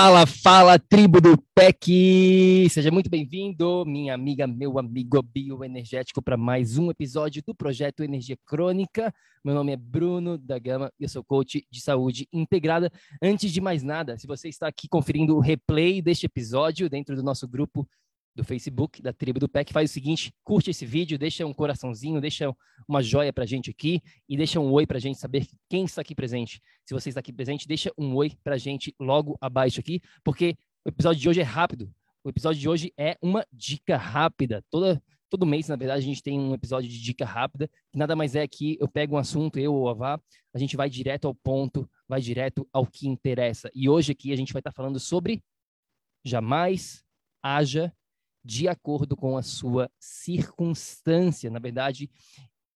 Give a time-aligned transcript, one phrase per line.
[0.00, 2.68] Fala, fala, tribo do PEC!
[2.70, 8.38] Seja muito bem-vindo, minha amiga, meu amigo bioenergético, para mais um episódio do projeto Energia
[8.46, 9.12] Crônica.
[9.44, 12.92] Meu nome é Bruno da Gama e eu sou coach de saúde integrada.
[13.20, 17.22] Antes de mais nada, se você está aqui conferindo o replay deste episódio dentro do
[17.24, 17.84] nosso grupo
[18.38, 22.20] do Facebook, da Tribo do PEC, faz o seguinte, curte esse vídeo, deixa um coraçãozinho,
[22.20, 22.54] deixa
[22.86, 26.14] uma joia pra gente aqui e deixa um oi pra gente saber quem está aqui
[26.14, 26.62] presente.
[26.86, 30.88] Se você está aqui presente, deixa um oi pra gente logo abaixo aqui, porque o
[30.88, 31.92] episódio de hoje é rápido.
[32.22, 34.64] O episódio de hoje é uma dica rápida.
[34.70, 38.14] Toda, todo mês, na verdade, a gente tem um episódio de dica rápida, que nada
[38.14, 40.20] mais é que eu pego um assunto, eu ou a Vá,
[40.54, 43.68] a gente vai direto ao ponto, vai direto ao que interessa.
[43.74, 45.42] E hoje aqui a gente vai estar falando sobre
[46.24, 47.02] jamais
[47.42, 47.92] haja
[48.44, 51.50] de acordo com a sua circunstância.
[51.50, 52.10] Na verdade,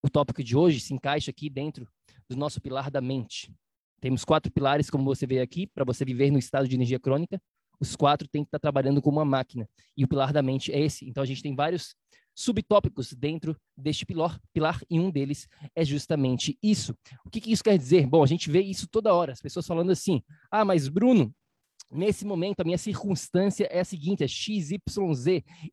[0.03, 1.89] o tópico de hoje se encaixa aqui dentro
[2.29, 3.55] do nosso pilar da mente.
[4.01, 7.41] Temos quatro pilares, como você vê aqui, para você viver no estado de energia crônica.
[7.81, 9.69] Os quatro têm que estar trabalhando como uma máquina.
[9.97, 11.09] E o pilar da mente é esse.
[11.09, 11.95] Então, a gente tem vários
[12.35, 16.97] subtópicos dentro deste pilar, pilar e um deles é justamente isso.
[17.25, 18.07] O que, que isso quer dizer?
[18.07, 21.35] Bom, a gente vê isso toda hora, as pessoas falando assim: ah, mas Bruno,
[21.93, 24.81] Nesse momento, a minha circunstância é a seguinte: é XYZ.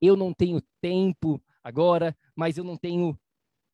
[0.02, 3.18] Eu não tenho tempo agora, mas eu não tenho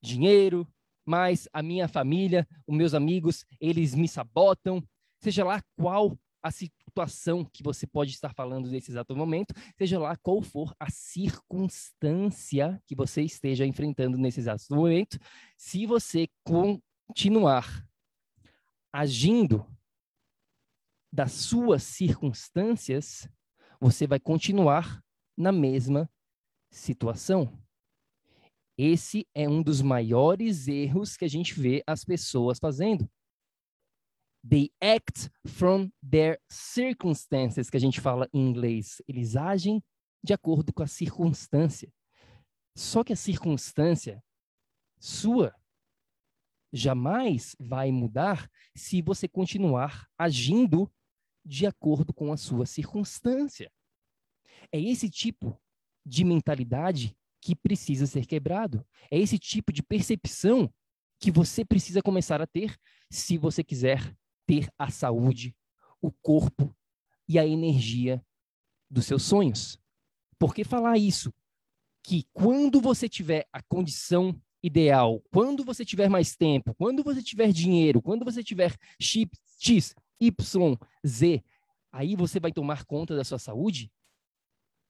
[0.02, 0.68] dinheiro,
[1.04, 4.84] mas a minha família, os meus amigos, eles me sabotam.
[5.22, 10.16] Seja lá qual a situação que você pode estar falando nesse exato momento, seja lá
[10.16, 15.18] qual for a circunstância que você esteja enfrentando nesse exato momento,
[15.58, 17.84] se você continuar
[18.94, 19.66] agindo
[21.16, 23.26] das suas circunstâncias,
[23.80, 25.02] você vai continuar
[25.38, 26.12] na mesma
[26.70, 27.58] situação.
[28.78, 33.09] Esse é um dos maiores erros que a gente vê as pessoas fazendo.
[34.48, 39.02] They act from their circumstances, que a gente fala em inglês.
[39.08, 39.82] Eles agem
[40.22, 41.90] de acordo com a circunstância.
[42.76, 44.22] Só que a circunstância
[45.00, 45.56] sua
[46.74, 50.92] jamais vai mudar se você continuar agindo
[51.46, 53.72] de acordo com a sua circunstância.
[54.72, 55.60] É esse tipo
[56.06, 58.86] de mentalidade que precisa ser quebrado.
[59.12, 60.74] É esse tipo de percepção
[61.20, 62.76] que você precisa começar a ter
[63.12, 65.56] se você quiser ter a saúde,
[66.02, 66.76] o corpo
[67.28, 68.24] e a energia
[68.90, 69.80] dos seus sonhos.
[70.40, 71.34] Por que falar isso?
[72.04, 77.52] Que quando você tiver a condição ideal, quando você tiver mais tempo, quando você tiver
[77.52, 81.44] dinheiro, quando você tiver X Y, Z,
[81.92, 83.92] aí você vai tomar conta da sua saúde,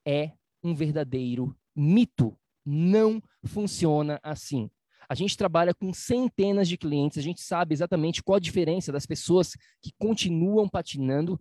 [0.06, 0.31] é
[0.63, 2.38] um verdadeiro mito.
[2.66, 4.69] Não funciona assim.
[5.08, 9.06] A gente trabalha com centenas de clientes, a gente sabe exatamente qual a diferença das
[9.06, 11.39] pessoas que continuam patinando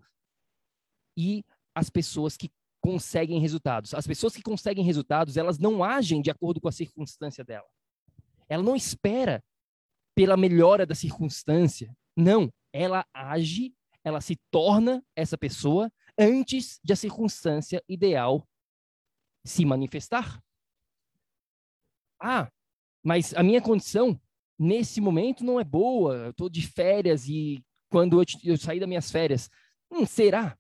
[1.17, 1.45] e
[1.75, 2.51] as pessoas que
[2.83, 3.95] conseguem resultados.
[3.95, 7.67] As pessoas que conseguem resultados, elas não agem de acordo com a circunstância dela.
[8.47, 9.43] Ela não espera
[10.15, 11.97] pela melhora da circunstância.
[12.15, 13.73] Não, ela age
[14.03, 18.47] ela se torna essa pessoa antes de a circunstância ideal
[19.47, 20.43] se manifestar.
[22.21, 22.51] Ah,
[23.03, 24.21] mas a minha condição
[24.59, 26.17] nesse momento não é boa.
[26.17, 29.49] Eu estou de férias e quando eu, eu sair das minhas férias,
[29.91, 30.57] hum, será?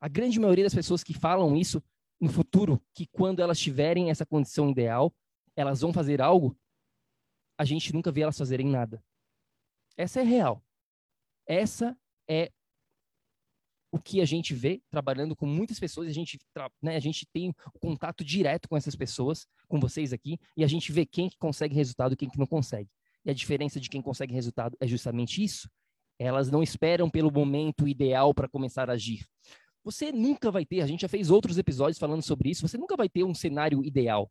[0.00, 1.82] A grande maioria das pessoas que falam isso
[2.18, 5.14] no futuro, que quando elas tiverem essa condição ideal,
[5.54, 6.58] elas vão fazer algo,
[7.58, 9.02] a gente nunca vê elas fazerem nada.
[9.96, 10.65] Essa é real.
[11.46, 11.96] Essa
[12.28, 12.50] é
[13.92, 16.38] o que a gente vê trabalhando com muitas pessoas, a gente,
[16.82, 20.92] né, a gente tem contato direto com essas pessoas, com vocês aqui, e a gente
[20.92, 22.90] vê quem que consegue resultado e quem que não consegue.
[23.24, 25.68] E a diferença de quem consegue resultado é justamente isso.
[26.18, 29.26] Elas não esperam pelo momento ideal para começar a agir.
[29.82, 32.96] Você nunca vai ter, a gente já fez outros episódios falando sobre isso, você nunca
[32.96, 34.30] vai ter um cenário ideal.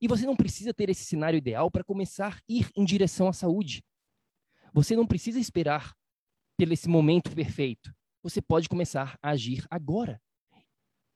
[0.00, 3.32] E você não precisa ter esse cenário ideal para começar a ir em direção à
[3.32, 3.82] saúde.
[4.74, 5.94] Você não precisa esperar
[6.56, 7.94] pelo esse momento perfeito
[8.28, 10.20] você pode começar a agir agora.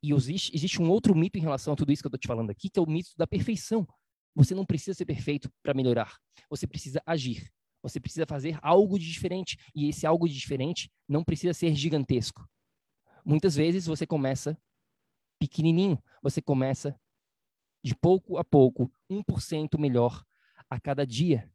[0.01, 2.27] E existe, existe um outro mito em relação a tudo isso que eu estou te
[2.27, 3.85] falando aqui, que é o mito da perfeição.
[4.33, 6.17] Você não precisa ser perfeito para melhorar.
[6.49, 7.51] Você precisa agir.
[7.83, 9.57] Você precisa fazer algo de diferente.
[9.75, 12.47] E esse algo de diferente não precisa ser gigantesco.
[13.25, 14.57] Muitas vezes você começa
[15.37, 16.01] pequenininho.
[16.23, 16.97] Você começa
[17.83, 20.23] de pouco a pouco, 1% melhor
[20.69, 21.51] a cada dia.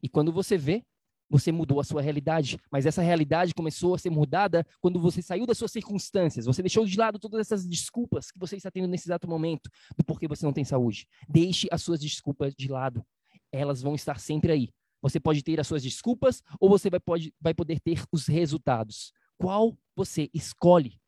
[0.00, 0.84] E quando você vê,
[1.28, 5.46] você mudou a sua realidade, mas essa realidade começou a ser mudada quando você saiu
[5.46, 6.46] das suas circunstâncias.
[6.46, 10.04] Você deixou de lado todas essas desculpas que você está tendo nesse exato momento do
[10.04, 11.06] porquê você não tem saúde.
[11.28, 13.04] Deixe as suas desculpas de lado.
[13.52, 14.70] Elas vão estar sempre aí.
[15.02, 19.12] Você pode ter as suas desculpas ou você vai, pode, vai poder ter os resultados.
[19.36, 20.98] Qual você escolhe?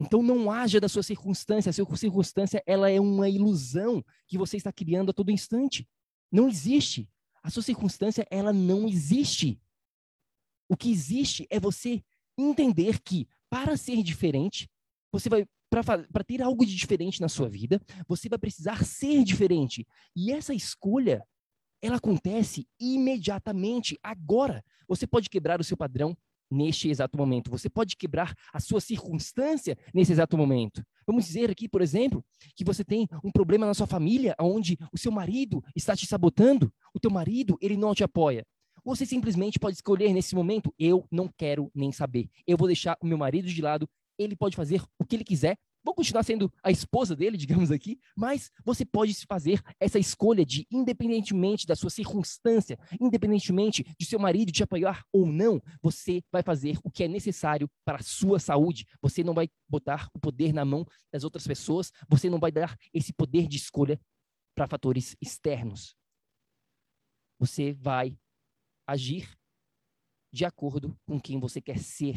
[0.00, 1.70] Então não haja da sua circunstância.
[1.70, 5.88] A sua circunstância ela é uma ilusão que você está criando a todo instante.
[6.32, 7.08] Não existe.
[7.44, 9.60] A sua circunstância, ela não existe.
[10.68, 12.02] O que existe é você
[12.38, 14.68] entender que, para ser diferente,
[15.12, 19.84] você vai para ter algo de diferente na sua vida, você vai precisar ser diferente.
[20.14, 21.26] E essa escolha,
[21.82, 24.64] ela acontece imediatamente, agora.
[24.86, 26.16] Você pode quebrar o seu padrão
[26.50, 27.50] neste exato momento.
[27.50, 30.84] Você pode quebrar a sua circunstância nesse exato momento.
[31.06, 32.24] Vamos dizer aqui, por exemplo,
[32.54, 36.72] que você tem um problema na sua família, onde o seu marido está te sabotando,
[36.94, 38.46] o teu marido, ele não te apoia.
[38.84, 42.28] Você simplesmente pode escolher nesse momento, eu não quero nem saber.
[42.46, 43.88] Eu vou deixar o meu marido de lado,
[44.18, 48.00] ele pode fazer o que ele quiser, vou continuar sendo a esposa dele, digamos aqui,
[48.16, 54.50] mas você pode fazer essa escolha de, independentemente da sua circunstância, independentemente de seu marido
[54.50, 58.86] te apoiar ou não, você vai fazer o que é necessário para a sua saúde.
[59.02, 62.76] Você não vai botar o poder na mão das outras pessoas, você não vai dar
[62.92, 64.00] esse poder de escolha
[64.54, 65.94] para fatores externos.
[67.38, 68.16] Você vai
[68.86, 69.36] agir
[70.32, 72.16] de acordo com quem você quer ser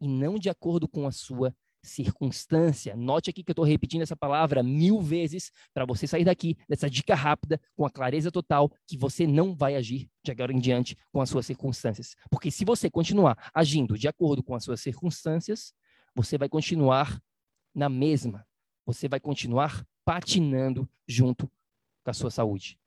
[0.00, 2.94] e não de acordo com a sua circunstância.
[2.96, 6.88] Note aqui que eu estou repetindo essa palavra mil vezes para você sair daqui dessa
[6.88, 10.96] dica rápida, com a clareza total, que você não vai agir de agora em diante
[11.12, 12.14] com as suas circunstâncias.
[12.30, 15.74] Porque se você continuar agindo de acordo com as suas circunstâncias,
[16.14, 17.20] você vai continuar
[17.74, 18.46] na mesma.
[18.86, 21.50] Você vai continuar patinando junto
[22.04, 22.78] com a sua saúde.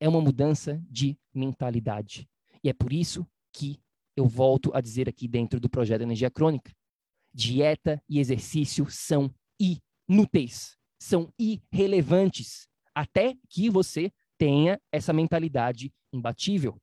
[0.00, 2.28] É uma mudança de mentalidade.
[2.62, 3.80] E é por isso que
[4.16, 6.74] eu volto a dizer aqui dentro do projeto Energia Crônica
[7.36, 16.80] dieta e exercício são inúteis, são irrelevantes, até que você tenha essa mentalidade imbatível.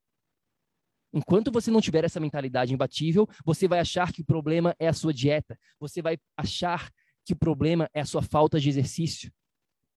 [1.12, 4.92] Enquanto você não tiver essa mentalidade imbatível, você vai achar que o problema é a
[4.92, 6.88] sua dieta, você vai achar
[7.24, 9.32] que o problema é a sua falta de exercício,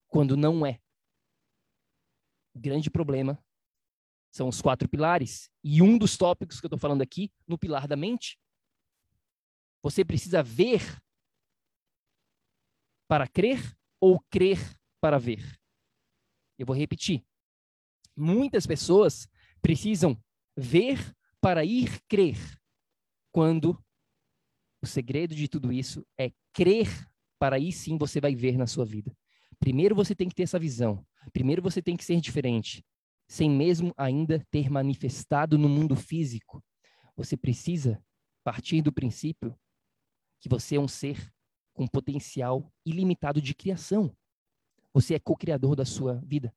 [0.08, 0.80] quando não é.
[2.56, 3.38] O grande problema
[4.32, 5.52] são os quatro pilares.
[5.64, 8.40] E um dos tópicos que eu estou falando aqui, no pilar da mente,
[9.88, 10.82] você precisa ver
[13.08, 13.58] para crer
[14.02, 14.60] ou crer
[15.00, 15.58] para ver?
[16.60, 17.24] Eu vou repetir.
[18.14, 19.30] Muitas pessoas
[19.62, 20.22] precisam
[20.58, 22.36] ver para ir crer,
[23.32, 23.82] quando
[24.84, 26.90] o segredo de tudo isso é crer
[27.40, 29.16] para aí sim você vai ver na sua vida.
[29.58, 31.02] Primeiro você tem que ter essa visão.
[31.32, 32.84] Primeiro você tem que ser diferente,
[33.26, 36.62] sem mesmo ainda ter manifestado no mundo físico.
[37.16, 38.04] Você precisa
[38.44, 39.58] partir do princípio
[40.40, 41.34] que você é um ser
[41.74, 44.16] com potencial ilimitado de criação.
[44.94, 46.54] Você é co-criador da sua vida.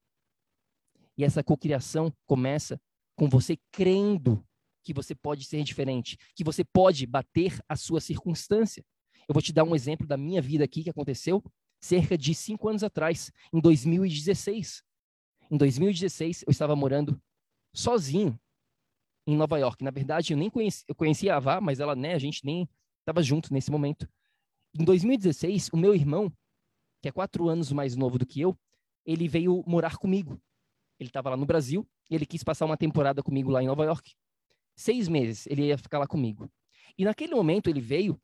[1.16, 2.80] E essa cocriação começa
[3.14, 4.42] com você crendo
[4.82, 8.82] que você pode ser diferente, que você pode bater a sua circunstância.
[9.28, 11.44] Eu vou te dar um exemplo da minha vida aqui que aconteceu
[11.80, 14.82] cerca de cinco anos atrás, em 2016.
[15.50, 17.20] Em 2016, eu estava morando
[17.74, 18.38] sozinho
[19.26, 19.82] em Nova York.
[19.82, 22.68] Na verdade, eu nem conhecia, a Vá, mas ela, né, a gente nem
[23.00, 24.08] estava junto nesse momento.
[24.78, 26.32] Em 2016, o meu irmão,
[27.02, 28.56] que é quatro anos mais novo do que eu,
[29.04, 30.40] ele veio morar comigo.
[30.98, 33.84] Ele estava lá no Brasil e ele quis passar uma temporada comigo lá em Nova
[33.84, 34.14] York.
[34.76, 36.50] Seis meses ele ia ficar lá comigo.
[36.96, 38.20] E naquele momento ele veio,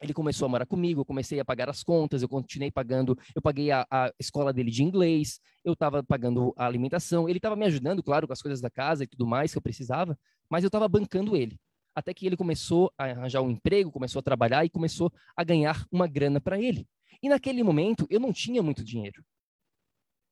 [0.00, 3.40] ele começou a morar comigo, eu comecei a pagar as contas, eu continuei pagando, eu
[3.40, 7.64] paguei a, a escola dele de inglês, eu estava pagando a alimentação, ele estava me
[7.64, 10.18] ajudando, claro, com as coisas da casa e tudo mais que eu precisava,
[10.50, 11.58] mas eu estava bancando ele.
[11.94, 15.86] Até que ele começou a arranjar um emprego, começou a trabalhar e começou a ganhar
[15.90, 16.88] uma grana para ele.
[17.22, 19.24] E naquele momento eu não tinha muito dinheiro.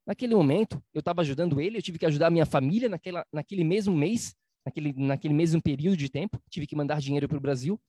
[0.07, 3.63] Naquele momento eu estava ajudando ele, eu tive que ajudar a minha família naquela, naquele
[3.63, 4.35] mesmo mês,
[4.67, 7.81] naquele, naquele mesmo período de tempo, tive que mandar dinheiro para o Brasil.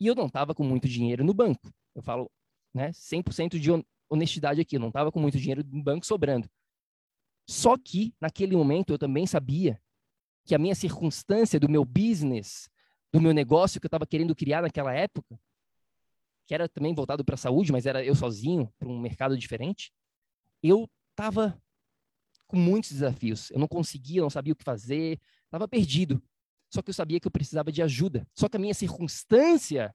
[0.00, 1.70] E eu não estava com muito dinheiro no banco.
[1.94, 2.30] Eu falo
[2.72, 3.70] né, 100% de
[4.08, 6.48] honestidade aqui, eu não estava com muito dinheiro no banco sobrando.
[7.46, 9.80] Só que, naquele momento, eu também sabia
[10.48, 12.70] que a minha circunstância do meu business,
[13.12, 15.38] do meu negócio que eu estava querendo criar naquela época,
[16.46, 19.92] que era também voltado para a saúde, mas era eu sozinho, para um mercado diferente,
[20.62, 21.60] eu estava
[22.46, 23.50] com muitos desafios.
[23.50, 26.22] Eu não conseguia, não sabia o que fazer, estava perdido.
[26.72, 28.26] Só que eu sabia que eu precisava de ajuda.
[28.34, 29.94] Só que a minha circunstância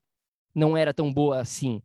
[0.54, 1.82] não era tão boa assim.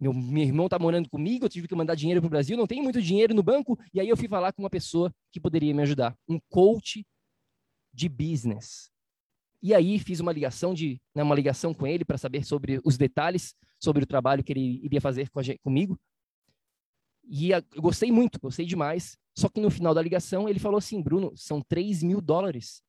[0.00, 2.66] Meu, meu irmão está morando comigo, eu tive que mandar dinheiro para o Brasil, não
[2.66, 5.74] tenho muito dinheiro no banco, e aí eu fui falar com uma pessoa que poderia
[5.74, 7.04] me ajudar, um coach
[7.94, 8.90] de business.
[9.62, 12.98] E aí fiz uma ligação de, né, uma ligação com ele para saber sobre os
[12.98, 15.98] detalhes sobre o trabalho que ele iria fazer com gente, comigo.
[17.24, 19.16] E eu gostei muito, gostei demais.
[19.36, 22.82] Só que no final da ligação ele falou assim, Bruno, são 3 mil dólares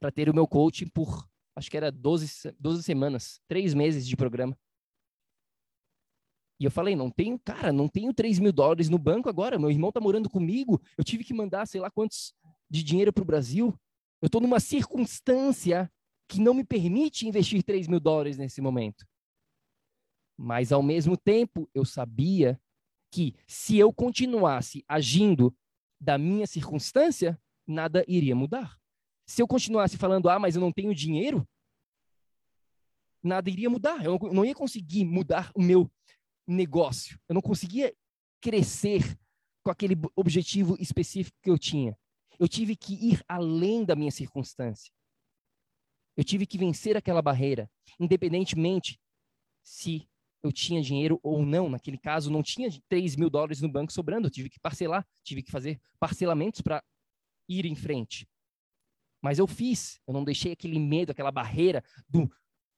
[0.00, 4.16] para ter o meu coaching por, acho que era 12, 12 semanas, três meses de
[4.16, 4.56] programa.
[6.58, 9.58] E eu falei, não tenho, cara, não tenho 3 mil dólares no banco agora.
[9.58, 10.80] Meu irmão tá morando comigo.
[10.96, 12.34] Eu tive que mandar, sei lá quantos
[12.70, 13.78] de dinheiro para o Brasil.
[14.20, 15.90] Eu estou numa circunstância
[16.28, 19.06] que não me permite investir 3 mil dólares nesse momento.
[20.36, 22.60] Mas, ao mesmo tempo, eu sabia
[23.10, 25.56] que se eu continuasse agindo
[26.00, 28.78] da minha circunstância, nada iria mudar.
[29.26, 31.46] Se eu continuasse falando, ah, mas eu não tenho dinheiro,
[33.22, 34.04] nada iria mudar.
[34.04, 35.90] Eu não ia conseguir mudar o meu
[36.46, 37.18] negócio.
[37.28, 37.94] Eu não conseguia
[38.40, 39.18] crescer
[39.64, 41.96] com aquele objetivo específico que eu tinha.
[42.38, 44.92] Eu tive que ir além da minha circunstância.
[46.16, 48.98] Eu tive que vencer aquela barreira, independentemente
[49.62, 50.08] se
[50.42, 51.68] eu tinha dinheiro ou não.
[51.68, 54.26] Naquele caso, não tinha 3 mil dólares no banco sobrando.
[54.26, 56.82] Eu tive que parcelar, tive que fazer parcelamentos para
[57.48, 58.26] ir em frente.
[59.22, 62.30] Mas eu fiz, eu não deixei aquele medo, aquela barreira do,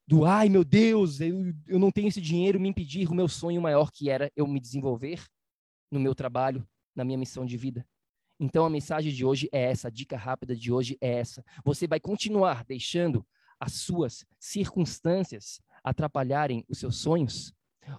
[0.06, 3.60] do ai meu Deus, eu, eu não tenho esse dinheiro me impedir o meu sonho
[3.60, 5.22] maior que era eu me desenvolver
[5.90, 7.86] no meu trabalho, na minha missão de vida.
[8.40, 11.44] Então a mensagem de hoje é essa, a dica rápida de hoje é essa.
[11.64, 13.26] Você vai continuar deixando
[13.58, 17.52] as suas circunstâncias atrapalharem os seus sonhos?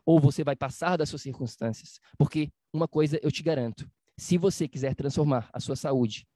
[0.06, 2.00] Ou você vai passar das suas circunstâncias?
[2.18, 6.28] Porque uma coisa eu te garanto: se você quiser transformar a sua saúde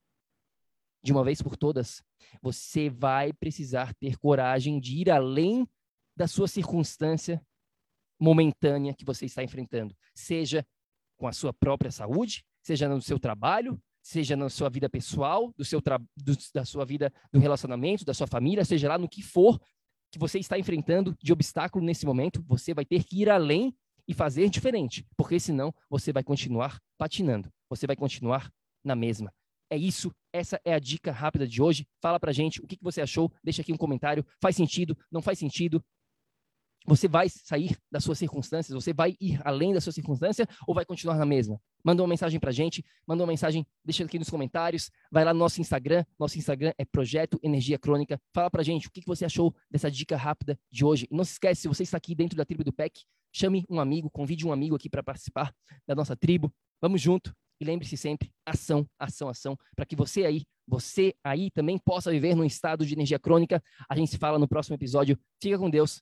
[1.01, 2.01] de uma vez por todas,
[2.41, 5.67] você vai precisar ter coragem de ir além
[6.15, 7.45] da sua circunstância
[8.19, 10.65] momentânea que você está enfrentando, seja
[11.17, 15.63] com a sua própria saúde, seja no seu trabalho, seja na sua vida pessoal, do
[15.63, 19.59] seu do, da sua vida do relacionamento, da sua família, seja lá no que for
[20.11, 23.75] que você está enfrentando de obstáculo nesse momento, você vai ter que ir além
[24.07, 28.51] e fazer diferente, porque senão você vai continuar patinando, você vai continuar
[28.83, 29.33] na mesma.
[29.71, 31.87] É isso, essa é a dica rápida de hoje.
[31.99, 34.23] Fala pra gente o que, que você achou, deixa aqui um comentário.
[34.39, 35.83] Faz sentido, não faz sentido?
[36.85, 38.73] Você vai sair das suas circunstâncias?
[38.73, 41.59] Você vai ir além da sua circunstância ou vai continuar na mesma?
[41.83, 45.39] Manda uma mensagem pra gente, manda uma mensagem, deixa aqui nos comentários, vai lá no
[45.39, 48.19] nosso Instagram, nosso Instagram é Projeto Energia Crônica.
[48.33, 51.07] Fala pra gente o que você achou dessa dica rápida de hoje.
[51.09, 53.79] E não se esquece, se você está aqui dentro da tribo do PEC, chame um
[53.79, 55.53] amigo, convide um amigo aqui para participar
[55.87, 56.53] da nossa tribo.
[56.81, 61.77] Vamos junto e lembre-se sempre, ação, ação, ação, para que você aí, você aí também
[61.77, 63.63] possa viver num estado de energia crônica.
[63.89, 65.17] A gente se fala no próximo episódio.
[65.41, 66.01] Fica com Deus.